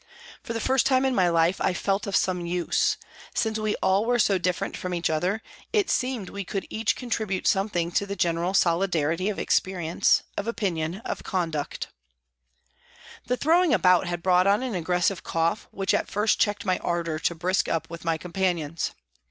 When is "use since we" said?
2.43-3.75